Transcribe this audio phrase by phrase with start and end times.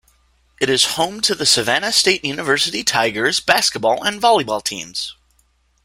[0.59, 5.15] It is home to the Savannah State University Tigers basketball and volleyball teams.